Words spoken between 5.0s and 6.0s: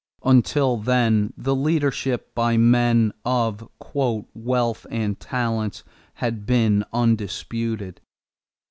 talents"